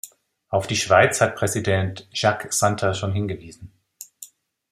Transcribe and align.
Auf 0.49 0.65
die 0.65 0.77
Schweiz 0.77 1.21
hat 1.21 1.35
Präsident 1.35 2.07
Jacques 2.11 2.57
Santer 2.57 2.95
schon 2.95 3.13
hingewiesen. 3.13 3.71